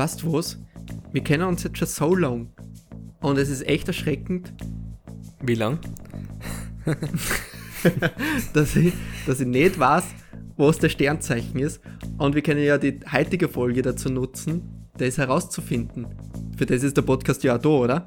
[0.00, 0.58] weißt du was?
[1.12, 2.48] Wir kennen uns jetzt schon so lang.
[3.20, 4.54] Und es ist echt erschreckend,
[5.42, 5.78] Wie lang?
[8.54, 8.94] dass ich,
[9.26, 10.04] dass ich nicht weiß,
[10.56, 11.82] was der Sternzeichen ist.
[12.16, 16.06] Und wir können ja die heutige Folge dazu nutzen, das herauszufinden.
[16.56, 18.06] Für das ist der Podcast ja auch da, oder?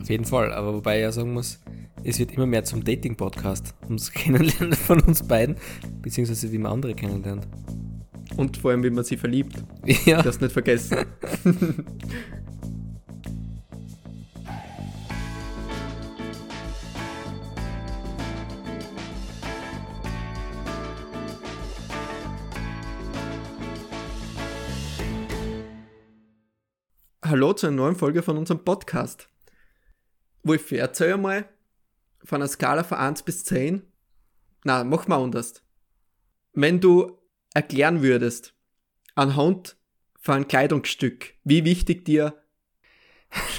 [0.00, 1.60] Auf jeden Fall, aber wobei ich ja sagen muss,
[2.04, 5.56] es wird immer mehr zum Dating-Podcast, ums Kennenlernen von uns beiden,
[6.00, 7.46] beziehungsweise wie man andere kennenlernt.
[8.36, 9.62] Und vor allem, wie man sie verliebt.
[10.04, 10.98] Ja, Das nicht vergessen.
[27.24, 29.28] Hallo zu einer neuen Folge von unserem Podcast.
[30.42, 31.48] Wolf, erzähl mal
[32.22, 33.82] von einer Skala von 1 bis 10.
[34.64, 35.62] Na, mach mal anders.
[36.52, 37.18] Wenn du
[37.54, 38.54] erklären würdest,
[39.14, 39.76] anhand
[40.20, 42.42] von einem Kleidungsstück, wie wichtig dir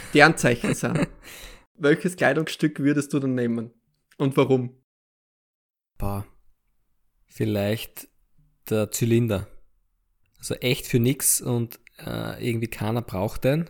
[0.09, 1.07] Sternzeichen sind,
[1.75, 3.71] welches Kleidungsstück würdest du dann nehmen?
[4.17, 4.77] Und warum?
[5.97, 6.25] boah.
[7.25, 8.07] Vielleicht
[8.69, 9.47] der Zylinder.
[10.37, 13.69] Also echt für nix und äh, irgendwie keiner braucht den.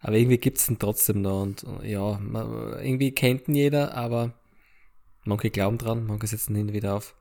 [0.00, 4.34] Aber irgendwie gibt's den trotzdem noch und äh, ja, man, irgendwie kennt ihn jeder, aber
[5.24, 7.16] manche glauben dran, manche setzen ihn wieder auf.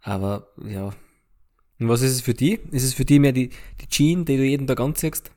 [0.00, 0.94] Aber ja.
[1.80, 2.60] Und was ist es für die?
[2.70, 5.32] Ist es für die mehr die, die Jeans, die du jeden Tag anziehst?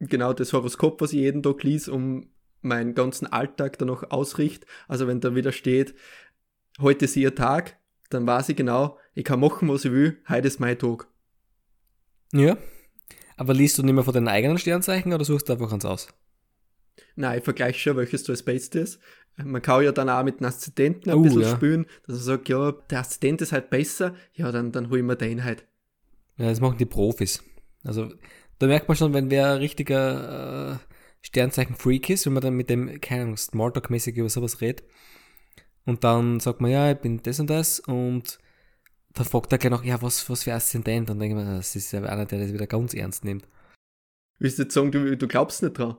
[0.00, 4.66] Genau das Horoskop, was ich jeden Tag lies, um meinen ganzen Alltag dann noch ausricht.
[4.88, 5.94] Also wenn da wieder steht,
[6.80, 7.78] heute ist ihr Tag,
[8.10, 11.08] dann weiß ich genau, ich kann machen, was ich will, heute ist mein Tag.
[12.32, 12.56] Ja.
[13.36, 16.08] Aber liest du nicht mehr von deinen eigenen Sternzeichen oder suchst du einfach eins aus?
[17.14, 19.00] Nein, ich vergleiche schon, welches da das Beste ist.
[19.44, 21.48] Man kann ja dann auch mit einem Aszendenten ein Oh, bisschen ja.
[21.48, 25.04] spielen, dass man sagt, ja, der Aszendent ist halt besser, ja, dann, dann hol ich
[25.04, 25.64] mir den halt.
[26.36, 27.42] Ja, das machen die Profis.
[27.84, 28.12] Also
[28.58, 30.78] da merkt man schon, wenn wer ein richtiger äh,
[31.22, 34.84] Sternzeichen-Freak ist, wenn man dann mit dem, keine Ahnung, Smalltalk-mäßig über sowas redet.
[35.84, 38.38] Und dann sagt man, ja, ich bin das und das und
[39.14, 41.08] dann fragt er gleich noch, ja, was, was für Aszendent?
[41.10, 43.46] Und dann denke ich mir, das ist ja einer, der das wieder ganz ernst nimmt.
[44.38, 45.96] Willst du jetzt sagen, du, du glaubst nicht dran?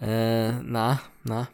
[0.00, 1.48] Äh, na, na.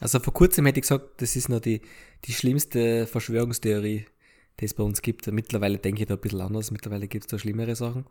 [0.00, 1.80] Also vor kurzem hätte ich gesagt, das ist noch die,
[2.24, 4.06] die schlimmste Verschwörungstheorie,
[4.60, 5.26] die es bei uns gibt.
[5.28, 8.06] Mittlerweile denke ich da ein bisschen anders, mittlerweile gibt es da schlimmere Sachen.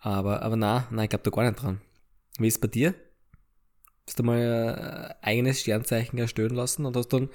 [0.00, 1.80] Aber, aber na, na, ich glaube da gar nicht dran.
[2.38, 2.94] Wie ist es bei dir?
[4.06, 7.28] Hast du mal ein eigenes Sternzeichen erstellen lassen und hast dann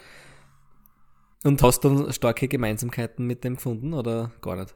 [1.44, 4.76] und hast dann starke Gemeinsamkeiten mit dem gefunden oder gar nicht?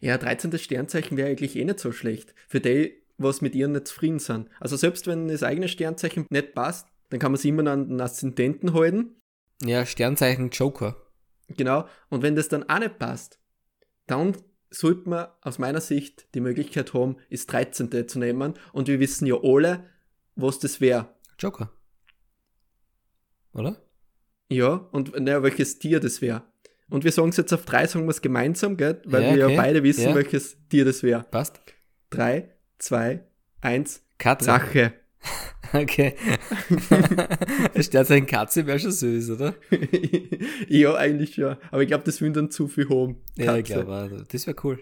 [0.00, 0.58] Ja, 13.
[0.58, 2.34] Sternzeichen wäre eigentlich eh nicht so schlecht.
[2.48, 4.48] Für die, was mit ihr nicht zufrieden sind.
[4.58, 8.00] Also selbst wenn das eigene Sternzeichen nicht passt, dann kann man sich immer an den
[8.00, 9.16] Aszendenten halten.
[9.62, 10.96] Ja, Sternzeichen Joker.
[11.48, 11.86] Genau.
[12.10, 13.38] Und wenn das dann auch nicht passt,
[14.06, 14.36] dann
[14.70, 18.06] sollte man aus meiner Sicht die Möglichkeit haben, das 13.
[18.08, 18.54] zu nehmen.
[18.72, 19.84] Und wir wissen ja alle,
[20.36, 21.14] was das wäre.
[21.38, 21.70] Joker.
[23.52, 23.76] Oder?
[24.50, 26.42] Ja, und naja, welches Tier das wäre.
[26.90, 29.02] Und wir sagen es jetzt auf drei, sagen wir es gemeinsam, gell?
[29.04, 29.54] Weil Ja, wir okay.
[29.54, 30.14] ja beide wissen, Ja.
[30.14, 31.24] welches Tier das wäre.
[31.30, 31.60] Passt?
[32.10, 33.26] Drei, zwei,
[33.60, 34.46] eins, Katze.
[34.46, 34.94] Drache.
[35.72, 36.14] Okay.
[37.80, 39.54] Sternzeichen Katze wäre schon süß, oder?
[40.68, 41.58] ja, eigentlich ja.
[41.70, 43.16] Aber ich glaube, das will dann zu viel haben.
[43.36, 44.80] Ja, ich glaube, das wäre cool.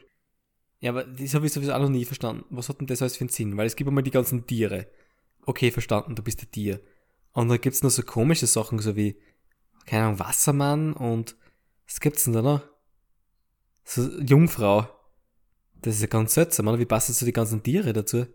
[0.81, 2.45] Ja, aber das habe ich sowieso auch noch nie verstanden.
[2.51, 3.57] Was hat denn das alles für einen Sinn?
[3.57, 4.87] Weil es gibt einmal die ganzen Tiere.
[5.43, 6.81] Okay, verstanden, du bist ein Tier.
[7.33, 9.17] Und dann gibt's noch so komische Sachen, so wie,
[9.87, 11.37] keine Ahnung, Wassermann und
[11.87, 12.63] was gibt's denn da noch?
[13.85, 14.89] So Jungfrau.
[15.83, 16.79] Das ist ja ganz seltsam, oder?
[16.79, 18.27] Wie passen so die ganzen Tiere dazu?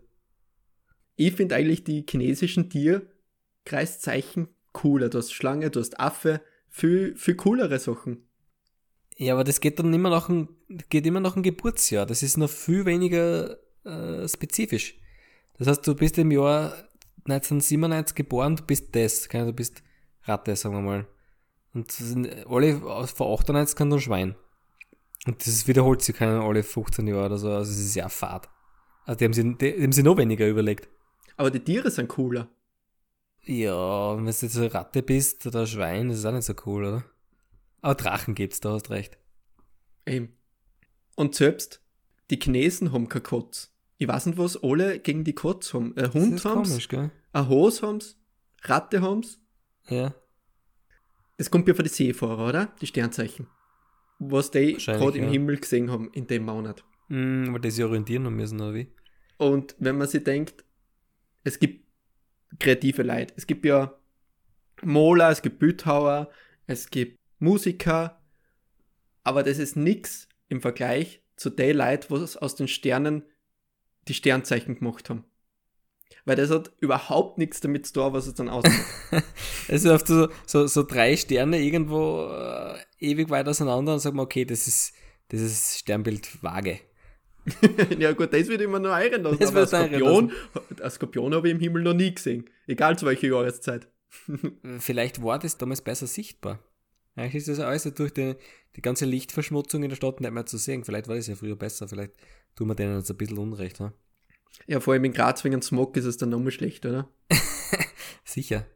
[1.26, 5.08] Ich finde eigentlich die chinesischen Tierkreiszeichen cooler.
[5.08, 8.26] Du hast Schlange, du hast Affe, viel, viel coolere Sachen.
[9.16, 10.48] Ja, aber das geht dann immer nach dem,
[10.88, 12.06] geht immer nach dem Geburtsjahr.
[12.06, 14.98] Das ist noch viel weniger äh, spezifisch.
[15.58, 16.72] Das heißt, du bist im Jahr
[17.28, 19.84] 1997 geboren, du bist das, du bist
[20.24, 21.06] Ratte, sagen wir mal.
[21.72, 21.94] Und
[22.48, 24.34] alle vor 98 kann dann Schwein.
[25.26, 28.48] Und das wiederholt sich keine alle 15 Jahre oder so, also es ist ja fad.
[29.04, 30.88] Also die haben sich, die, die haben sich noch weniger überlegt.
[31.36, 32.48] Aber die Tiere sind cooler.
[33.44, 36.54] Ja, wenn du jetzt eine Ratte bist oder ein Schwein, das ist auch nicht so
[36.66, 37.04] cool, oder?
[37.80, 39.18] Aber Drachen gibt's, da hast recht.
[40.06, 40.36] Eben.
[41.16, 41.82] Und selbst
[42.30, 43.74] die Chinesen haben kein Kotz.
[43.98, 45.96] Ich weiß nicht, was alle gegen die Kotz haben.
[45.96, 47.10] Ein Hund ist haben's, komisch, gell?
[47.32, 48.18] ein Hose haben's,
[48.62, 49.40] Ratte haben's.
[49.88, 50.14] Ja.
[51.36, 52.66] Das kommt ja von den Seefahrer, oder?
[52.80, 53.48] Die Sternzeichen.
[54.18, 55.30] Was die gerade im ja.
[55.30, 56.84] Himmel gesehen haben in dem Monat.
[57.08, 58.92] Mm, weil die sich orientieren haben müssen, oder wie?
[59.38, 60.64] Und wenn man sich denkt,
[61.44, 61.86] es gibt
[62.58, 63.34] kreative Leute.
[63.36, 63.98] Es gibt ja
[64.82, 66.30] Mola, es gibt Bildhauer,
[66.66, 68.20] es gibt Musiker,
[69.24, 73.24] aber das ist nix im Vergleich zu Leuten, was aus den Sternen
[74.08, 75.24] die Sternzeichen gemacht haben.
[76.24, 78.84] Weil das hat überhaupt nichts damit zu tun, was es dann aussieht.
[79.68, 84.24] Also oft so, so, so drei Sterne irgendwo äh, ewig weit auseinander und sagt man,
[84.24, 84.92] okay, das ist,
[85.28, 86.80] das ist Sternbild vage.
[87.98, 89.38] ja gut, das ich mir noch eiren lassen.
[89.38, 90.32] Das aber ein wird Skorpion,
[90.82, 92.48] ein Skorpion habe ich im Himmel noch nie gesehen.
[92.66, 93.88] Egal zu welcher Jahreszeit.
[94.78, 96.60] Vielleicht war das damals besser sichtbar.
[97.16, 98.36] Eigentlich ist das alles durch die,
[98.76, 100.84] die ganze Lichtverschmutzung in der Stadt nicht mehr zu sehen.
[100.84, 101.88] Vielleicht war das ja früher besser.
[101.88, 102.12] Vielleicht
[102.54, 103.80] tun wir denen jetzt ein bisschen Unrecht.
[103.80, 103.92] Ha?
[104.66, 107.08] Ja, vor allem in Graz wegen dem Smog ist es dann nochmal schlecht, oder?
[108.24, 108.66] Sicher.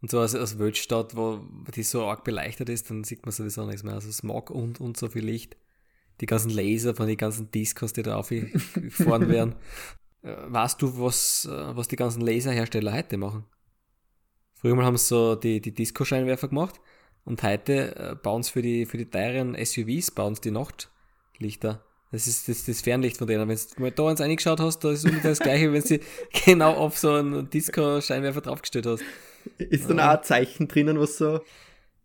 [0.00, 1.40] Und so als, als Weltstadt, wo
[1.74, 3.94] die so arg beleuchtet ist, dann sieht man sowieso nichts mehr.
[3.94, 5.56] Also Smog und, und so viel Licht.
[6.20, 9.54] Die ganzen Laser von den ganzen Discos, die da aufgefahren werden.
[10.22, 13.44] Äh, Weißt du, was, äh, was die ganzen Laserhersteller heute machen?
[14.54, 16.80] Früher mal haben sie so die, die Disco-Scheinwerfer gemacht
[17.24, 21.84] und heute äh, bauen sie für die, für die teuren SUVs, bauen sie die Nachtlichter.
[22.12, 23.48] Das ist das, das Fernlicht von denen.
[23.48, 26.00] Wenn du mal da eins reingeschaut hast, da ist ungefähr das gleiche, wenn du
[26.44, 29.04] genau auf so einen Disco-Scheinwerfer draufgestellt hast.
[29.58, 31.40] Ist dann auch ein Zeichen drinnen, was so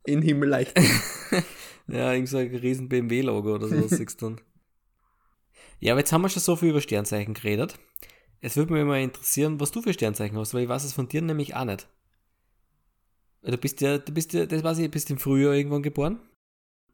[0.06, 0.74] in Himmel leicht
[1.88, 4.42] Ja, irgend so ein riesen BMW-Logo oder so siehst du dann.
[5.80, 7.78] Ja, aber jetzt haben wir schon so viel über Sternzeichen geredet.
[8.40, 11.08] Jetzt würde mich mal interessieren, was du für Sternzeichen hast, weil ich weiß es von
[11.08, 11.88] dir nämlich auch nicht.
[13.42, 16.20] Du bist ja, du bist ja, das weiß ich, bist im Frühjahr irgendwann geboren.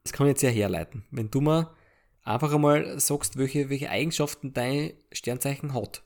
[0.03, 1.05] Das kann ich jetzt ja herleiten.
[1.11, 1.75] Wenn du mal
[2.23, 6.03] einfach einmal sagst, welche, welche Eigenschaften dein Sternzeichen hat,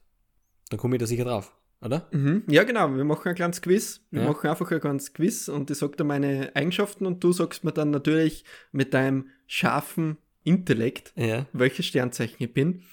[0.69, 2.07] dann komme ich da sicher drauf, oder?
[2.12, 2.44] Mhm.
[2.48, 2.94] Ja, genau.
[2.95, 4.01] Wir machen ein kleines Quiz.
[4.12, 4.28] Wir Ja.
[4.30, 7.72] machen einfach ein kleines Quiz und ich sag dir meine Eigenschaften und du sagst mir
[7.72, 11.45] dann natürlich mit deinem scharfen Intellekt, Ja.
[11.54, 12.83] welches Sternzeichen ich bin.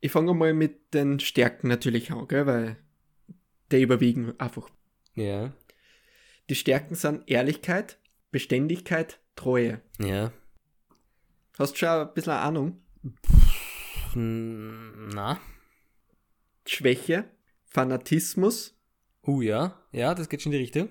[0.00, 2.76] Ich fange mal mit den Stärken natürlich an, gell, weil
[3.72, 4.68] die überwiegen einfach.
[5.14, 5.52] Ja.
[6.50, 7.98] Die Stärken sind Ehrlichkeit,
[8.30, 9.80] Beständigkeit, Treue.
[9.98, 10.30] Ja.
[11.58, 12.82] Hast du schon ein bisschen Ahnung?
[14.14, 15.40] Na.
[16.66, 17.24] Schwäche,
[17.74, 18.70] Fanatismus
[19.26, 19.82] Uh, ja.
[19.90, 20.88] Ja, das geht schon in die Richtung.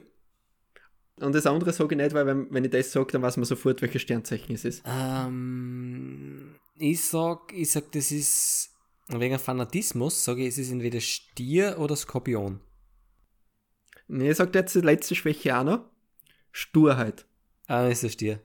[1.21, 3.45] und das andere sage ich nicht, weil wenn, wenn ich das sage, dann weiß man
[3.45, 4.83] sofort, welches Sternzeichen es ist.
[4.88, 8.71] Ähm, ich sag, ich sag, das ist
[9.09, 12.59] wegen Fanatismus, sage ich, es ist entweder Stier oder Skorpion.
[14.07, 15.86] Nee, ich sag jetzt die letzte Schwäche auch noch.
[16.51, 17.25] Sturheit.
[17.68, 18.39] Ah, ist der Stier.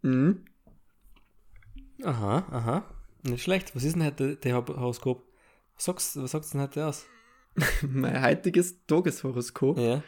[0.00, 0.46] Mhm.
[2.02, 2.94] Aha, aha.
[3.22, 3.76] Nicht schlecht.
[3.76, 5.28] Was ist denn heute der Hor- Horoskop?
[5.76, 7.04] Was sagst, was sagst du denn heute aus?
[7.82, 9.78] Mein heutiges Tageshoroskop.
[9.78, 10.02] Ja.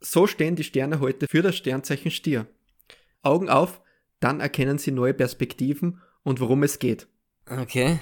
[0.00, 2.46] So stehen die Sterne heute für das Sternzeichen Stier.
[3.22, 3.80] Augen auf,
[4.20, 7.08] dann erkennen sie neue Perspektiven und worum es geht.
[7.46, 7.98] Okay.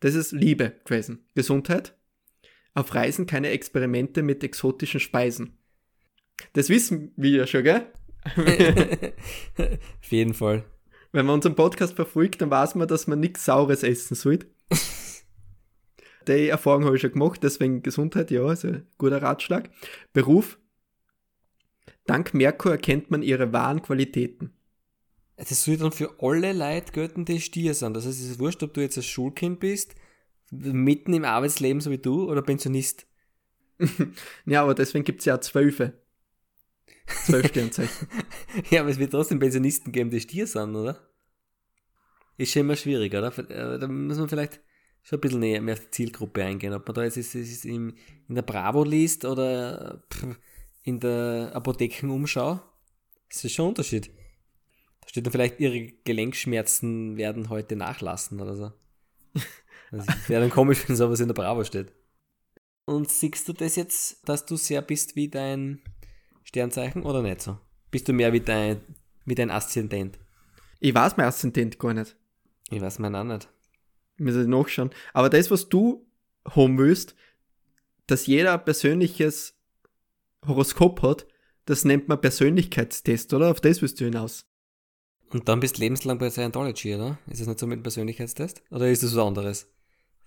[0.00, 1.26] Das ist Liebe gewesen.
[1.34, 1.96] Gesundheit.
[2.74, 5.58] Auf Reisen keine Experimente mit exotischen Speisen.
[6.52, 7.86] Das wissen wir ja schon, gell?
[9.56, 10.64] Auf jeden Fall.
[11.12, 14.46] Wenn man unseren Podcast verfolgt, dann weiß man, dass man nichts Saures essen sollte.
[16.28, 19.70] Die Erfahrung habe ich schon gemacht, deswegen Gesundheit, ja, ist ein guter Ratschlag.
[20.12, 20.58] Beruf.
[22.06, 24.52] Dank Merkur erkennt man ihre wahren Qualitäten.
[25.36, 27.94] Das soll dann für alle Leute gelten, die Stier sind.
[27.94, 29.94] Das heißt, es ist wurscht, ob du jetzt ein Schulkind bist,
[30.50, 33.06] mitten im Arbeitsleben so wie du, oder Pensionist.
[34.44, 35.94] Ja, aber deswegen gibt es ja auch Zwölfe.
[37.24, 38.08] Zwölf Sternzeichen.
[38.70, 41.00] Ja, aber es wird trotzdem Pensionisten geben, die Stier sind, oder?
[42.36, 43.36] Ist schon immer schwierig, oder?
[43.38, 44.60] Äh, Da muss man vielleicht
[45.02, 46.72] schon ein bisschen näher mehr auf die Zielgruppe eingehen.
[46.72, 47.94] Ob man da jetzt ist, ist in,
[48.28, 50.02] in der Bravo liest oder
[50.82, 52.60] in der Apothekenumschau,
[53.28, 54.10] das ist schon ein Unterschied.
[55.00, 58.72] Da steht dann vielleicht, ihre Gelenkschmerzen werden heute nachlassen oder so.
[59.92, 61.92] Das wäre dann komisch, wenn sowas in der Bravo steht.
[62.84, 65.80] Und siehst du das jetzt, dass du sehr bist wie dein
[66.44, 67.58] Sternzeichen oder nicht so?
[67.90, 68.80] Bist du mehr wie dein,
[69.24, 70.20] wie dein Aszendent?
[70.78, 72.16] Ich weiß mein Aszendent gar nicht.
[72.70, 73.48] Ich weiß meinen auch nicht.
[74.20, 74.90] Muss ich nachschauen.
[75.14, 76.06] Aber das, was du
[76.44, 77.14] haben willst,
[78.06, 79.54] dass jeder ein persönliches
[80.46, 81.26] Horoskop hat,
[81.64, 83.50] das nennt man Persönlichkeitstest, oder?
[83.50, 84.46] Auf das willst du hinaus.
[85.30, 87.18] Und dann bist du lebenslang bei Scientology, oder?
[87.28, 88.62] Ist das nicht so mit dem Persönlichkeitstest?
[88.70, 89.68] Oder ist das was anderes?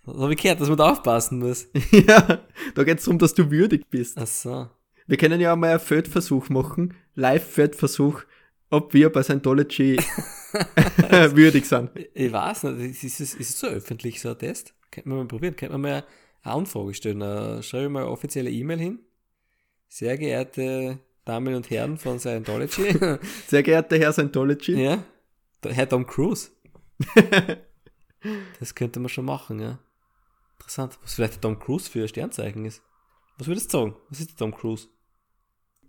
[0.06, 1.68] Das habe ich gehört, dass man da aufpassen muss.
[1.92, 2.42] ja,
[2.74, 4.18] da geht es darum, dass du würdig bist.
[4.18, 4.70] Ach so.
[5.06, 8.24] Wir können ja mal einen Feldversuch machen, Live-Feldversuch,
[8.74, 9.98] ob wir bei Scientology
[10.54, 11.92] würdig sind.
[12.14, 14.74] Ich weiß nicht, ist es, ist es so öffentlich, so ein Test?
[14.92, 16.04] Könnte man mal probieren, könnte man mal
[16.42, 17.22] eine Anfrage stellen.
[17.22, 19.00] Äh, Schreibe mal eine offizielle E-Mail hin.
[19.88, 22.98] Sehr geehrte Damen und Herren von Scientology.
[23.48, 24.84] Sehr geehrter Herr Scientology.
[24.84, 25.04] ja,
[25.64, 26.50] Herr Tom Cruise.
[28.60, 29.80] das könnte man schon machen, ja.
[30.58, 30.98] Interessant.
[31.04, 32.82] Was vielleicht der Tom Cruise für ein Sternzeichen ist.
[33.38, 33.96] Was würdest du sagen?
[34.10, 34.88] Was ist der Tom Cruise?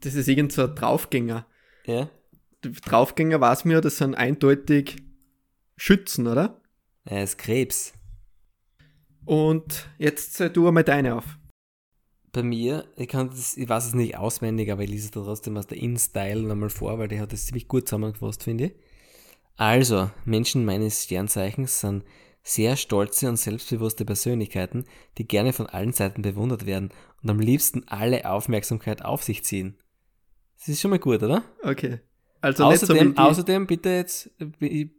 [0.00, 1.46] Das ist irgend so ein Draufgänger.
[1.86, 2.10] Ja?
[2.70, 4.96] Draufgänger weiß mir, das sind eindeutig
[5.76, 6.60] Schützen, oder?
[7.04, 7.92] Er ist Krebs.
[9.24, 11.38] Und jetzt zähl du einmal deine auf.
[12.32, 15.22] bei mir, ich kann das, ich weiß es nicht auswendig, aber ich lese es da
[15.22, 18.72] trotzdem aus der In-Style nochmal vor, weil die hat das ziemlich gut zusammengefasst, finde ich.
[19.56, 22.04] Also, Menschen meines Sternzeichens sind
[22.42, 24.84] sehr stolze und selbstbewusste Persönlichkeiten,
[25.16, 26.90] die gerne von allen Seiten bewundert werden
[27.22, 29.78] und am liebsten alle Aufmerksamkeit auf sich ziehen.
[30.58, 31.42] Das ist schon mal gut, oder?
[31.62, 32.00] Okay.
[32.44, 34.30] Also außerdem, so außerdem, bitte jetzt,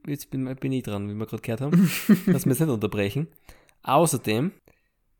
[0.07, 1.91] jetzt bin, bin ich dran, wie wir gerade gehört haben,
[2.25, 3.27] dass wir es nicht unterbrechen.
[3.83, 4.51] Außerdem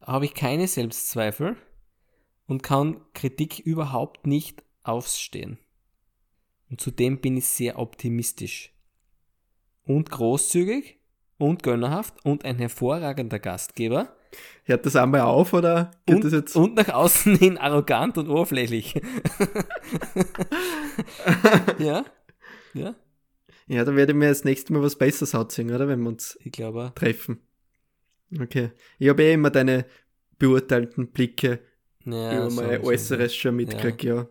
[0.01, 1.55] habe ich keine Selbstzweifel
[2.47, 5.59] und kann Kritik überhaupt nicht ausstehen.
[6.71, 8.73] Und zudem bin ich sehr optimistisch
[9.83, 10.97] und großzügig
[11.37, 14.15] und gönnerhaft und ein hervorragender Gastgeber.
[14.63, 16.55] Hört das einmal auf oder geht und, das jetzt?
[16.55, 18.95] Und nach außen hin arrogant und oberflächlich.
[21.79, 22.03] ja,
[22.73, 22.95] ja.
[23.67, 25.87] Ja, dann werde ich mir das nächste Mal was Besseres anziehen, oder?
[25.87, 27.39] Wenn wir uns ich glaube, treffen.
[28.39, 28.71] Okay.
[28.99, 29.85] Ich habe eh immer deine
[30.37, 31.59] beurteilten Blicke
[32.05, 34.15] ja, über mein Äußeres schon, schon mitgekriegt, ja.
[34.15, 34.27] ja.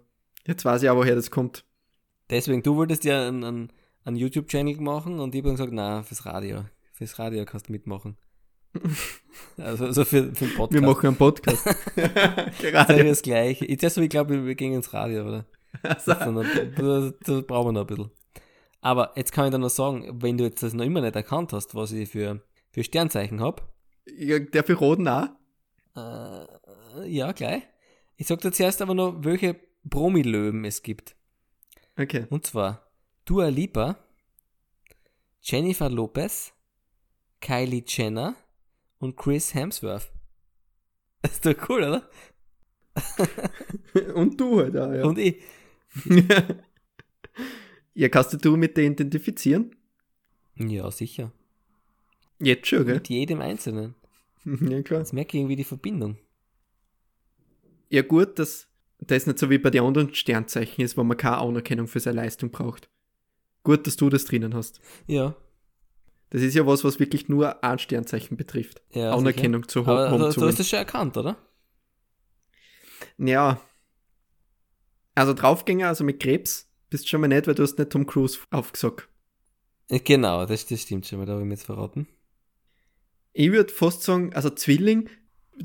[0.47, 1.65] Jetzt weiß ich auch, woher das kommt.
[2.31, 3.73] Deswegen, du wolltest ja einen, einen,
[4.05, 6.65] einen YouTube-Channel machen und ich habe gesagt, na, fürs Radio.
[6.93, 8.17] Fürs Radio kannst du mitmachen.
[9.59, 10.73] Also, also für, für den Podcast.
[10.73, 11.65] Wir machen einen Podcast.
[11.95, 12.97] Gerade.
[12.97, 13.67] Das, das gleiche.
[13.67, 15.47] Jetzt erst, ich glaube, wir gehen ins Radio, oder?
[15.83, 16.13] Also.
[16.13, 18.11] Da, da brauchen wir noch ein bisschen.
[18.81, 21.53] Aber jetzt kann ich dir noch sagen, wenn du jetzt das noch immer nicht erkannt
[21.53, 23.63] hast, was ich für, für Sternzeichen habe.
[24.07, 25.29] Ja, der für Roden auch?
[25.97, 27.63] Äh, ja, gleich.
[28.17, 29.57] Ich sag dir zuerst aber noch, welche
[29.89, 31.17] Promilöwen es gibt.
[31.99, 32.27] Okay.
[32.31, 32.91] Und zwar
[33.25, 33.97] Dua Lipa,
[35.41, 36.53] Jennifer Lopez,
[37.41, 38.37] Kylie Jenner
[39.05, 40.11] und Chris Hemsworth.
[41.23, 42.11] Das ist doch cool, oder?
[44.15, 45.05] und du halt auch, ja.
[45.05, 45.43] Und ich.
[47.95, 49.75] ja, kannst du mit dir identifizieren?
[50.57, 51.33] Ja, sicher.
[52.39, 52.95] Jetzt schon, gell?
[52.97, 53.95] Mit jedem Einzelnen.
[54.45, 55.01] Ja, klar.
[55.01, 56.19] Jetzt merke ich irgendwie die Verbindung.
[57.89, 58.69] Ja, gut, dass
[58.99, 62.17] das nicht so wie bei den anderen Sternzeichen ist, wo man keine Anerkennung für seine
[62.17, 62.91] Leistung braucht.
[63.63, 64.83] Gut, dass du das drinnen hast.
[65.07, 65.35] Ja.
[66.35, 68.83] Das ist ja was, was wirklich nur ein Sternzeichen betrifft.
[68.91, 69.69] Ja, Anerkennung sicher.
[69.69, 70.13] zu haben.
[70.13, 71.37] Aber du hast das schon erkannt, oder?
[73.19, 73.61] Ja.
[75.15, 78.41] Also Draufgänger, also mit Krebs, bist schon mal nicht, weil du hast nicht Tom Cruise
[78.51, 79.09] aufgesagt.
[79.87, 82.09] Genau, das, das stimmt schon mal, da habe ich mir jetzt verraten.
[83.33, 85.09] Ich würde fast sagen, also Zwilling,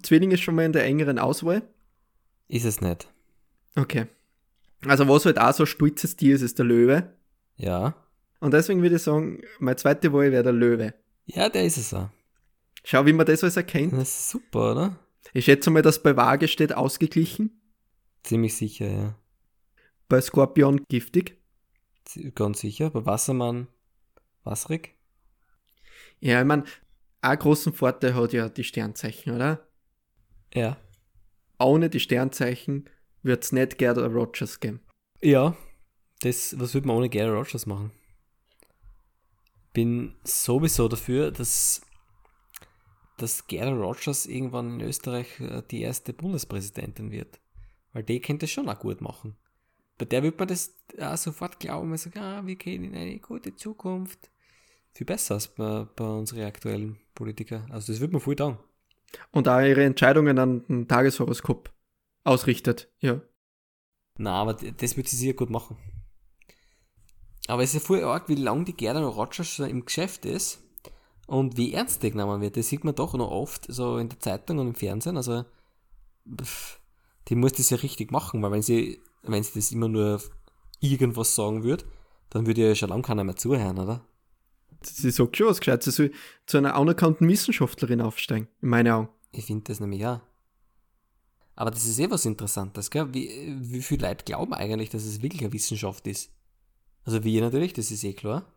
[0.04, 1.64] Zwilling ist schon mal in der engeren Auswahl.
[2.48, 3.12] Ist es nicht.
[3.76, 4.06] Okay.
[4.86, 7.12] Also was halt auch so ein stolzes Tier ist, ist der Löwe.
[7.56, 7.96] Ja.
[8.40, 10.94] Und deswegen würde ich sagen, meine zweite Wahl wäre der Löwe.
[11.26, 12.10] Ja, der ist es auch.
[12.84, 13.94] Schau, wie man das alles erkennt.
[13.94, 15.00] Das ist super, oder?
[15.34, 17.62] Ich schätze mal, dass bei Waage steht ausgeglichen.
[18.24, 19.16] Ziemlich sicher, ja.
[20.08, 21.38] Bei Skorpion giftig.
[22.36, 22.90] Ganz sicher.
[22.90, 23.68] Bei Wassermann
[24.44, 24.96] wasserig.
[26.20, 26.64] Ja, ich meine,
[27.22, 29.68] einen großen Vorteil hat ja die Sternzeichen, oder?
[30.54, 30.78] Ja.
[31.60, 32.90] Ohne die Sternzeichen
[33.22, 34.80] wird es nicht Gerda Rogers geben.
[35.22, 35.56] Ja,
[36.22, 37.92] das, was würde man ohne Gerda Rogers machen?
[39.74, 41.82] Bin sowieso dafür, dass,
[43.18, 47.40] dass Gerda Rogers irgendwann in Österreich äh, die erste Bundespräsidentin wird.
[47.94, 49.36] Weil die könnte das schon auch gut machen.
[49.98, 53.56] Bei der wird man das auch sofort glauben, sagt, ah, wir gehen in eine gute
[53.56, 54.32] Zukunft.
[54.94, 57.66] Viel besser als bei, bei unseren aktuellen Politiker.
[57.70, 58.58] Also das wird man viel tun.
[59.32, 61.72] Und auch ihre Entscheidungen an den Tageshoroskop
[62.24, 63.22] ausrichtet, ja.
[64.18, 65.78] Na, aber das wird sie sehr gut machen.
[67.50, 70.62] Aber es ist ja voll arg, wie lange die Gerda Rogers schon im Geschäft ist
[71.26, 72.58] und wie ernst die genommen wird.
[72.58, 75.18] Das sieht man doch noch oft so in der Zeitung und im Fernsehen.
[75.18, 75.46] Also,
[76.40, 76.80] pff,
[77.28, 80.22] die muss das ja richtig machen, weil wenn sie, wenn sie das immer nur
[80.80, 81.86] irgendwas sagen würde,
[82.30, 84.06] dann würde ja schon lange keiner mehr zuhören, oder?
[84.84, 85.96] Sie sagt schon was Gescheites.
[85.96, 86.12] Sie soll
[86.46, 89.10] zu einer anerkannten Wissenschaftlerin aufsteigen, in meinen Augen.
[89.32, 90.22] Ich finde das nämlich ja.
[91.56, 93.12] Aber das ist eh was Interessantes, gell?
[93.12, 96.32] Wie, wie viele Leute glauben eigentlich, dass es wirklich eine Wissenschaft ist?
[97.06, 98.54] Also wir natürlich, das ist eh klar.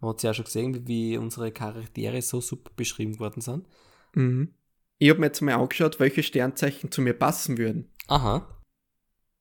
[0.00, 3.66] Man hat ja auch schon gesehen, wie unsere Charaktere so super beschrieben worden sind.
[4.14, 4.54] Mhm.
[4.98, 7.90] Ich habe mir jetzt mal angeschaut, welche Sternzeichen zu mir passen würden.
[8.08, 8.62] Aha.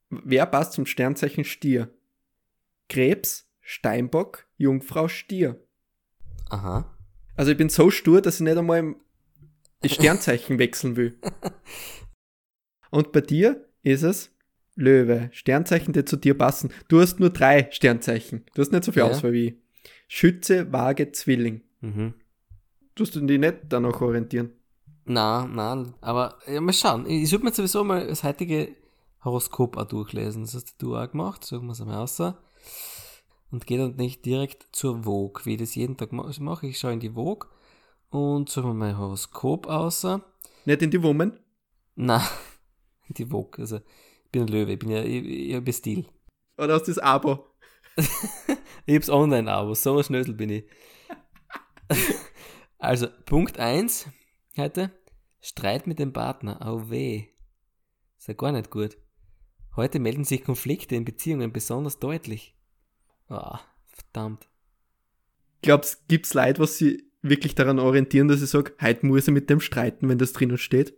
[0.10, 1.94] Wer passt zum Sternzeichen Stier?
[2.90, 5.66] Krebs, Steinbock, Jungfrau, Stier.
[6.50, 6.98] Aha.
[7.36, 8.96] Also ich bin so stur, dass ich nicht einmal
[9.82, 11.18] das Sternzeichen wechseln will.
[12.92, 14.32] Und bei dir ist es
[14.76, 16.72] Löwe, Sternzeichen, die zu dir passen.
[16.88, 18.46] Du hast nur drei Sternzeichen.
[18.54, 19.10] Du hast nicht so viel ja.
[19.10, 19.56] Auswahl wie ich.
[20.08, 21.62] Schütze, Waage, Zwilling.
[21.82, 22.14] Mhm.
[22.96, 24.52] Tust du dich nicht danach orientieren?
[25.06, 27.10] Na, nein, aber ja, mal schauen.
[27.10, 28.76] Ich würde mir sowieso mal das heutige
[29.24, 30.44] Horoskop auch durchlesen.
[30.44, 31.44] Das hast du auch gemacht.
[31.44, 32.22] Suchen wir es einmal aus
[33.52, 36.68] und gehe dann nicht direkt zur Vogue, wie ich das jeden Tag mache.
[36.68, 37.50] Ich schaue in die Vogue
[38.10, 40.08] und suche mir mein Horoskop aus.
[40.66, 41.40] Nicht in die Woman?
[41.96, 42.22] Nein,
[43.10, 43.60] Die Vogue.
[43.60, 43.84] Also, ich
[44.32, 46.06] bin ein Löwe, ich bin ja, ich, ich habe Stil.
[46.58, 47.48] Oder hast du das Abo?
[48.88, 50.66] Ich hab's Online-Abo, so ein Schnösel bin ich.
[52.80, 54.08] Also, Punkt 1
[54.58, 54.92] heute.
[55.40, 56.66] Streit mit dem Partner.
[56.66, 57.28] Au weh.
[58.18, 58.98] Ist ja gar nicht gut.
[59.76, 62.56] Heute melden sich Konflikte in Beziehungen besonders deutlich.
[63.28, 64.50] Ah, verdammt.
[65.62, 69.50] Glaubst gibt's Leute, was sie wirklich daran orientieren, dass ich sage, heute muss ich mit
[69.50, 70.96] dem streiten, wenn das drinnen steht?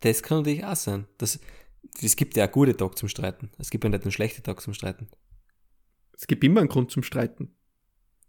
[0.00, 1.06] Das kann natürlich auch sein.
[1.16, 1.40] Das,
[2.02, 3.50] es gibt ja auch gute Tage zum Streiten.
[3.58, 5.08] Es gibt ja nicht einen schlechten Tag zum Streiten.
[6.16, 7.54] Es gibt immer einen Grund zum Streiten.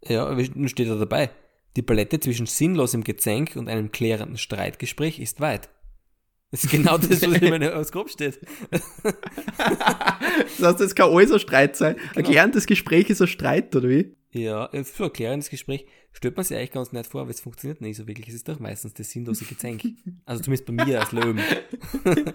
[0.03, 1.29] Ja, aber nun steht da dabei.
[1.75, 5.69] Die Palette zwischen sinnlosem Gezänk und einem klärenden Streitgespräch ist weit.
[6.51, 8.39] Das ist genau das, was in meinem Horoskop steht.
[10.57, 11.95] Das heißt, es kann alles ein Streit sein.
[11.95, 12.29] Ein Genau.
[12.29, 14.15] gelerntes Gespräch ist ein Streit, oder wie?
[14.31, 17.79] Ja, für ein klärendes Gespräch stellt man sich eigentlich ganz nett vor, aber es funktioniert
[17.81, 18.27] nicht so wirklich.
[18.29, 19.83] Es ist doch meistens das sinnlose Gezänk.
[20.25, 21.39] Also zumindest bei mir als Löwen.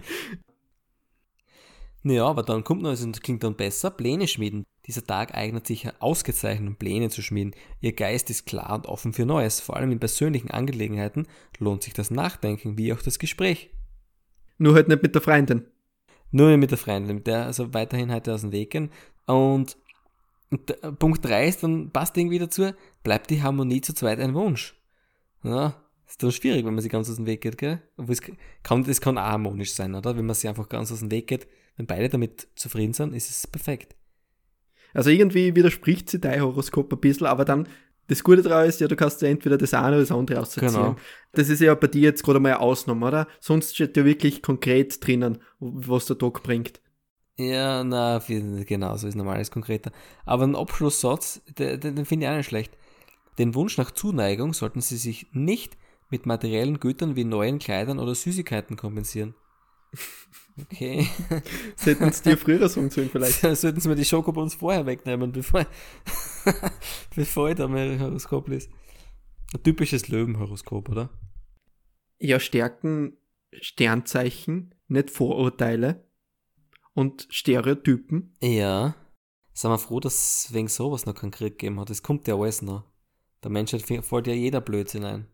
[2.02, 4.64] naja, aber dann kommt noch, also klingt dann besser, Pläne schmieden.
[4.86, 7.54] Dieser Tag eignet sich ausgezeichnet, um Pläne zu schmieden.
[7.80, 9.60] Ihr Geist ist klar und offen für Neues.
[9.60, 11.26] Vor allem in persönlichen Angelegenheiten
[11.58, 13.70] lohnt sich das Nachdenken wie auch das Gespräch.
[14.56, 15.66] Nur halt nicht mit der Freundin.
[16.30, 18.90] Nur mit der Freundin, mit der also weiterhin heute aus dem Weg gehen.
[19.26, 19.76] Und,
[20.98, 24.74] Punkt 3 ist, dann passt irgendwie dazu, bleibt die Harmonie zu zweit ein Wunsch.
[25.42, 25.74] Ja,
[26.10, 27.80] ist dann schwierig, wenn man sich ganz aus dem Weg geht, gell?
[27.96, 28.22] Obwohl es
[28.62, 30.16] kann, es kann auch harmonisch sein, oder?
[30.16, 33.30] Wenn man sich einfach ganz aus dem Weg geht, wenn beide damit zufrieden sind, ist
[33.30, 33.94] es perfekt.
[34.92, 37.68] Also irgendwie widerspricht sie dein Horoskop ein bisschen, aber dann,
[38.08, 40.66] das Gute daran ist ja, du kannst ja entweder das eine oder das andere ausziehen.
[40.66, 40.96] Genau.
[41.32, 43.28] Das ist ja bei dir jetzt gerade mal eine Ausnahme, oder?
[43.38, 46.80] Sonst steht ja wirklich konkret drinnen, was der Tag bringt.
[47.36, 49.92] Ja, na, genau, so ist normales konkreter.
[50.26, 52.76] Aber ein Abschlusssatz, den, den, den finde ich auch nicht schlecht.
[53.38, 55.78] Den Wunsch nach Zuneigung sollten Sie sich nicht
[56.10, 59.34] mit materiellen Gütern wie neuen Kleidern oder Süßigkeiten kompensieren.
[60.60, 61.08] Okay.
[61.78, 63.40] Hätten sie dir früher sagen sollen vielleicht.
[63.56, 65.66] Sollten Sie mir die Schokobons vorher wegnehmen, bevor,
[67.16, 68.68] bevor ich da mein Horoskop lese.
[69.54, 71.10] Ein typisches Löwenhoroskop, oder?
[72.18, 73.16] Ja, Stärken,
[73.52, 76.04] Sternzeichen, nicht Vorurteile
[76.92, 78.34] und Stereotypen.
[78.40, 78.94] Ja.
[79.52, 81.90] Sind wir froh, dass es wegen sowas noch keinen Krieg gegeben hat.
[81.90, 82.84] Es kommt ja alles noch.
[83.42, 85.26] Der Menschheit fällt ja jeder Blödsinn ein.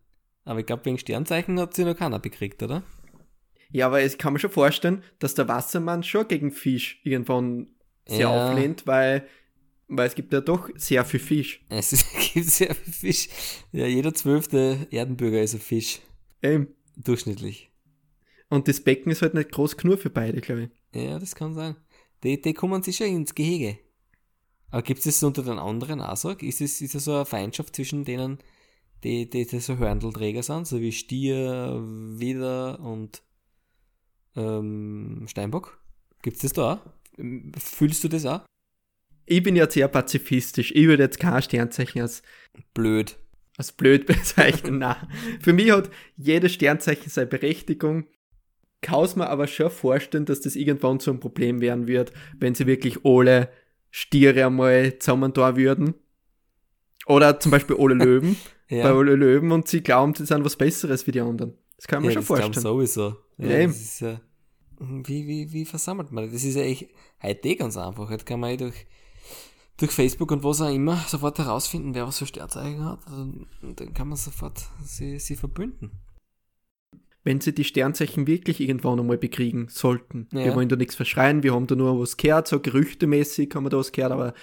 [0.47, 2.83] Aber ich glaube, wegen Sternzeichen hat sich noch keiner bekriegt, oder?
[3.69, 7.67] Ja, aber ich kann mir schon vorstellen, dass der Wassermann schon gegen Fisch irgendwann
[8.07, 8.49] sehr Ja.
[8.49, 9.27] auflehnt, weil,
[9.89, 11.65] weil es gibt ja doch sehr viel Fisch.
[11.67, 13.27] Es ist- gibt sehr viel Fisch.
[13.73, 15.99] Ja, jeder zwölfte Erdenbürger ist ein Fisch.
[16.41, 17.69] Ähm, Durchschnittlich.
[18.49, 21.01] und das Becken ist halt nicht groß genug für beide, glaube ich.
[21.03, 21.75] Ja, das kann sein.
[22.23, 23.77] Die, die kommen sich schon ins Gehege.
[24.71, 26.29] Aber gibt es das unter den anderen auch so?
[26.31, 28.39] Ist es ist es so eine Feindschaft zwischen denen,
[29.03, 33.21] die, die, die so Hörndelträger sind, so wie Stier, Widder und
[34.35, 35.79] ähm, Steinbock?
[36.21, 36.79] Gibt es das da auch?
[37.59, 38.41] Fühlst du das auch?
[39.25, 40.71] Ich bin ja sehr pazifistisch.
[40.73, 42.21] Ich würde jetzt kein Sternzeichen als,
[42.73, 43.17] Blöd.
[43.57, 44.79] als blöd bezeichnen.
[44.79, 45.07] Nein.
[45.41, 48.07] Für mich hat jedes Sternzeichen seine Berechtigung.
[48.81, 52.55] Kann es mir aber schon vorstellen, dass das irgendwann so ein Problem werden wird, wenn
[52.55, 53.49] sie wirklich alle
[53.89, 55.95] Stiere einmal zusammen da würden.
[57.05, 58.37] Oder zum Beispiel alle Löwen.
[58.69, 61.53] Bei Ja, alle Löwen und sie glauben, sie sind was Besseres wie die anderen.
[61.77, 62.53] Das kann man ja schon das vorstellen.
[62.53, 63.15] sowieso.
[63.37, 64.21] Ja, Ja, das ist ja,
[64.79, 66.33] wie, wie, wie versammelt man das?
[66.33, 66.89] Das ist ja echt
[67.21, 68.09] heute eh ganz einfach.
[68.09, 68.85] Heute kann man eh durch,
[69.77, 72.99] durch Facebook und was auch immer sofort herausfinden, wer was für Sternzeichen hat.
[73.07, 75.91] Und dann kann man sofort sie, sie verbünden.
[77.23, 80.29] Wenn sie die Sternzeichen wirklich irgendwann einmal bekriegen sollten.
[80.31, 80.45] Ja.
[80.45, 83.69] Wir wollen da nichts verschreien, wir haben da nur was gehört, so gerüchtemäßig haben wir
[83.69, 84.33] da was gehört, aber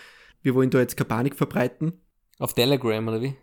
[0.42, 1.94] wir wollen da jetzt keine Panik verbreiten.
[2.38, 3.34] Auf Telegram oder wie?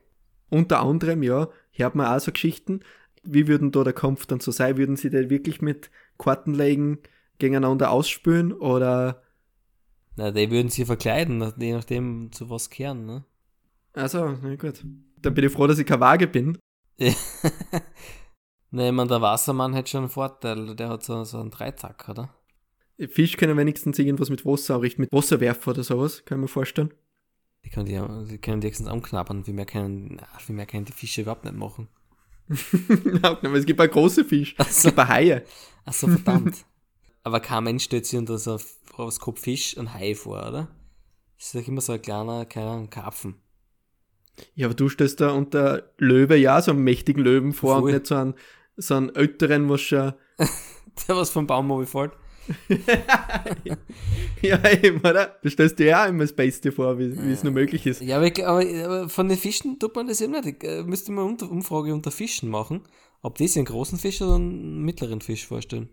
[0.51, 2.81] Unter anderem, ja, hört man auch so Geschichten.
[3.23, 4.77] Wie würden da der Kampf dann so sein?
[4.77, 6.99] Würden sie den wirklich mit Kartenlegen
[7.39, 9.23] gegeneinander ausspülen oder
[10.15, 13.25] Na, die würden sie verkleiden, je nachdem zu was kehren, ne?
[13.93, 14.85] also, na gut.
[15.17, 16.57] Dann bin ich froh, dass ich keine Waage bin.
[18.73, 22.07] Ne, ich mein, der Wassermann hat schon einen Vorteil, der hat so, so einen Dreizack,
[22.07, 22.33] oder?
[23.09, 26.93] Fisch können wenigstens irgendwas mit Wasser anrichten, mit Wasserwerfer oder sowas, kann ich mir vorstellen.
[27.65, 30.91] Die können die, die können die höchstens anknabbern, wie mehr können, wie mehr können die
[30.91, 31.88] Fische überhaupt nicht machen.
[33.21, 34.56] Aber es gibt auch große Fisch.
[34.58, 34.89] Es so.
[34.89, 35.43] gibt auch Haie.
[35.86, 36.65] Ach so, verdammt.
[37.24, 38.60] Aber kein Mensch stellt sich unter so
[38.97, 40.67] Horoskop Fisch und Hai vor, oder?
[41.38, 43.36] Das ist doch immer so ein kleiner, Ahnung, Karpfen.
[44.56, 47.89] Ja, aber du stellst da unter Löwe ja so einen mächtigen Löwen vor Voll.
[47.89, 48.34] und nicht so einen,
[48.78, 50.13] so einen älteren, was schon.
[51.08, 52.12] Der was vom Baum runterfällt.
[54.41, 55.38] ja, eben, oder?
[55.41, 58.01] Du stellst dir ja auch immer das Beste vor, wie, es nur möglich ist.
[58.01, 60.45] Ja, aber, ich, aber, von den Fischen tut man das eben nicht.
[60.45, 62.84] Ich, äh, müsste man unter, Umfrage unter Fischen machen,
[63.21, 65.89] ob die sich einen großen Fisch oder einen mittleren Fisch vorstellen.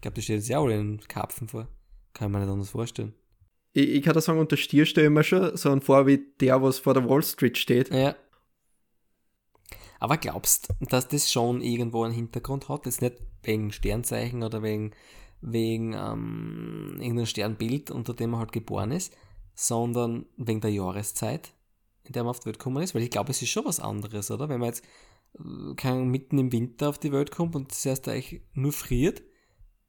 [0.00, 1.68] glaube, das steht jetzt ja auch in Karpfen vor.
[2.14, 3.14] Kann ich mir nicht anders vorstellen.
[3.72, 6.20] Ich, ich kann da sagen, unter Stier stelle ich mir schon so einen vor wie
[6.40, 7.90] der, was vor der Wall Street steht.
[7.92, 8.14] Ja.
[9.98, 12.86] Aber glaubst du, dass das schon irgendwo einen Hintergrund hat?
[12.86, 14.92] Jetzt nicht wegen Sternzeichen oder wegen,
[15.42, 19.14] wegen ähm, irgendeinem Sternbild, unter dem man halt geboren ist,
[19.54, 21.52] sondern wegen der Jahreszeit,
[22.04, 22.94] in der man auf die Welt gekommen ist?
[22.94, 24.48] Weil ich glaube, es ist schon was anderes, oder?
[24.48, 24.84] Wenn man jetzt
[25.38, 29.22] äh, kann, mitten im Winter auf die Welt kommt und heißt eigentlich nur friert,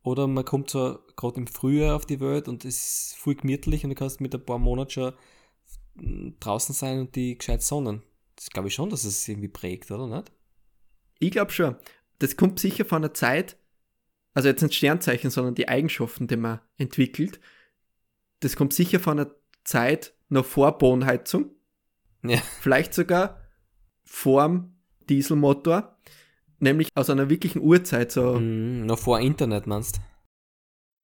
[0.03, 3.85] oder man kommt so gerade im Frühjahr auf die Welt und es ist voll gemütlich
[3.85, 5.13] und du kannst mit ein paar Monaten schon
[5.95, 8.03] mm, draußen sein und die gescheit sonnen.
[8.35, 10.31] Das glaube ich schon, dass es irgendwie prägt, oder nicht?
[11.19, 11.77] Ich glaube schon.
[12.19, 13.57] Das kommt sicher von einer Zeit,
[14.33, 17.39] also jetzt nicht Sternzeichen, sondern die Eigenschaften, die man entwickelt.
[18.39, 19.31] Das kommt sicher von einer
[19.63, 21.51] Zeit noch vor Bohnheizung.
[22.23, 22.37] Ja.
[22.61, 23.39] Vielleicht sogar
[24.03, 24.75] vorm
[25.09, 25.97] Dieselmotor.
[26.59, 29.99] Nämlich aus einer wirklichen Urzeit, so, Mhm, noch vor Internet, meinst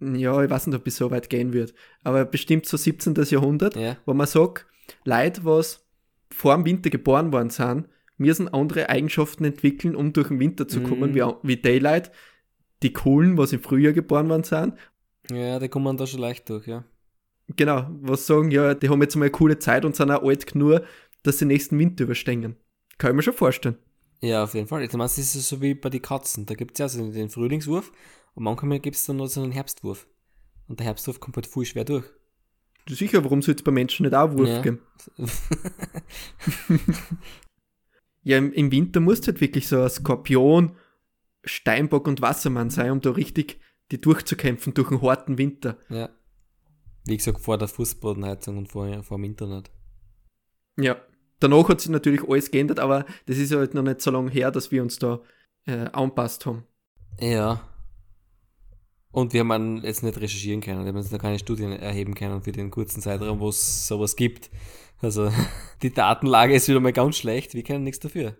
[0.01, 1.73] ja, ich weiß nicht, ob es so weit gehen wird,
[2.05, 3.15] aber bestimmt so 17.
[3.29, 3.97] Jahrhundert, Ja.
[4.05, 4.65] wo man sagt,
[5.03, 5.85] Leute, was
[6.31, 10.81] vor dem Winter geboren worden sind, müssen andere Eigenschaften entwickeln, um durch den Winter zu
[10.83, 11.15] kommen, Mhm.
[11.15, 12.11] wie, wie Daylight,
[12.83, 14.73] die coolen, was im Frühjahr geboren worden sind.
[15.31, 16.83] Ja, die kommen da schon leicht durch, ja.
[17.55, 20.45] Genau, was sagen, ja, die haben jetzt mal eine coole Zeit und sind auch alt
[20.51, 20.81] genug,
[21.23, 22.55] dass sie den nächsten Winter überstehen.
[22.97, 23.77] Kann ich mir schon vorstellen.
[24.21, 24.83] Ja, auf jeden Fall.
[24.83, 26.45] Ich meine, es ist so wie bei den Katzen.
[26.45, 27.91] Da gibt es ja so den Frühlingswurf
[28.35, 30.07] und manchmal gibt es dann noch so einen Herbstwurf.
[30.67, 32.05] Und der Herbstwurf kommt halt voll schwer durch.
[32.87, 34.61] Sicher, warum soll es bei Menschen nicht auch Wurf Ja.
[34.61, 34.79] geben?
[38.23, 40.75] Ja, im, im Winter musst du halt wirklich so ein Skorpion,
[41.43, 43.59] Steinbock und Wassermann sein, um da richtig
[43.91, 45.77] die durchzukämpfen durch einen harten Winter.
[45.89, 46.09] ja.
[47.05, 49.71] Wie gesagt, vor der Fußbodenheizung und vor, vor dem Internet.
[50.77, 50.97] Ja.
[51.39, 54.51] Danach hat sich natürlich alles geändert, aber das ist halt noch nicht so lange her,
[54.51, 55.21] dass wir uns da
[55.65, 56.65] äh, anpasst haben.
[57.19, 57.61] Ja.
[59.11, 62.43] Und wir haben jetzt nicht recherchieren können, wir haben jetzt noch keine Studien erheben können
[62.43, 64.51] für den kurzen Zeitraum, wo es sowas gibt.
[65.01, 65.31] Also
[65.81, 68.35] die Datenlage ist wieder mal ganz schlecht, wir können nichts dafür.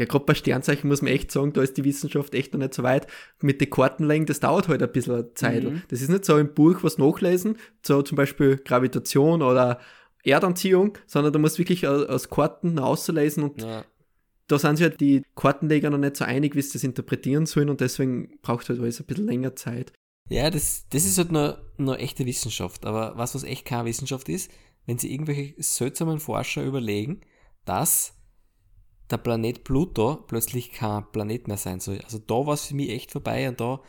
[0.00, 2.72] Ja, gerade bei Sternzeichen muss man echt sagen, da ist die Wissenschaft echt noch nicht
[2.72, 3.06] so weit.
[3.42, 5.62] Mit den Kartenlegen, das dauert halt ein bisschen Zeit.
[5.64, 5.82] Mhm.
[5.88, 9.78] Das ist nicht so im Buch was nachlesen, so zum Beispiel Gravitation oder
[10.24, 13.84] Erdanziehung, sondern da muss wirklich aus, aus Karten auslesen und Ja.
[14.48, 17.68] da sind sich halt die Kartenleger noch nicht so einig, wie sie das interpretieren sollen
[17.68, 19.92] und deswegen braucht halt alles ein bisschen länger Zeit.
[20.30, 22.86] Ja, das, das ist halt nur, nur echte Wissenschaft.
[22.86, 24.50] Aber was, was echt keine Wissenschaft ist,
[24.86, 27.20] wenn sie irgendwelche seltsamen Forscher überlegen,
[27.66, 28.14] dass
[29.10, 32.00] der Planet Pluto plötzlich kein Planet mehr sein soll.
[32.04, 33.80] Also da war es für mich echt vorbei und da,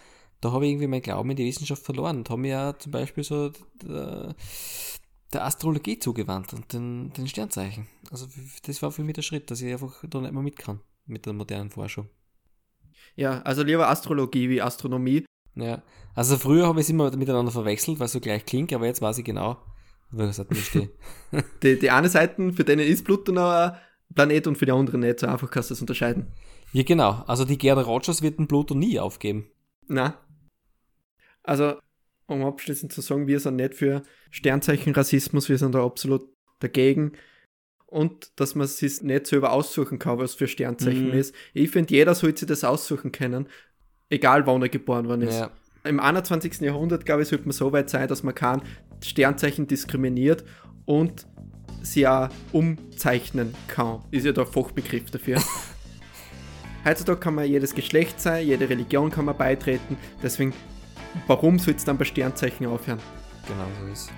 [0.41, 2.91] da habe ich irgendwie meinen Glauben in die Wissenschaft verloren und habe mir ja zum
[2.91, 3.51] Beispiel so
[3.83, 4.35] der,
[5.33, 7.87] der Astrologie zugewandt und den, den Sternzeichen.
[8.09, 8.27] Also
[8.65, 11.25] das war für mich der Schritt, dass ich einfach da nicht mehr mit kann mit
[11.25, 12.09] der modernen Forschung.
[13.15, 15.25] Ja, also lieber Astrologie wie Astronomie.
[15.55, 15.83] Ja,
[16.15, 19.01] also früher habe ich es immer miteinander verwechselt, weil es so gleich klingt, aber jetzt
[19.01, 19.57] weiß ich genau,
[20.09, 20.91] was hat mir steht.
[21.61, 23.73] Die, die eine Seite, für denen ist Pluto noch
[24.13, 25.19] Planet und für die andere nicht.
[25.19, 26.27] So einfach kannst du das unterscheiden.
[26.73, 27.23] Ja, genau.
[27.27, 29.47] Also die Gerda Rogers wird den Pluto nie aufgeben.
[29.87, 30.17] Na.
[31.43, 31.75] Also,
[32.27, 36.23] um abschließend zu sagen, wir sind nicht für Sternzeichenrassismus, wir sind da absolut
[36.59, 37.13] dagegen.
[37.87, 41.13] Und dass man sich nicht selber aussuchen kann, was für Sternzeichen Mhm.
[41.13, 41.35] ist.
[41.53, 43.49] Ich finde, jeder sollte sich das aussuchen können,
[44.09, 45.39] egal wann er geboren worden ist.
[45.39, 45.51] Ja.
[45.83, 46.61] Im 21.
[46.61, 48.61] Jahrhundert, glaube ich, sollte man so weit sein, dass man kein
[49.03, 50.45] Sternzeichen diskriminiert
[50.85, 51.27] und
[51.81, 53.99] sie auch umzeichnen kann.
[54.11, 55.41] Ist ja der Fachbegriff dafür.
[56.85, 59.97] Heutzutage kann man jedes Geschlecht sein, jede Religion kann man beitreten.
[60.23, 60.53] Deswegen,
[61.27, 62.99] warum soll es dann bei Sternzeichen aufhören?
[63.47, 64.11] Genau so ist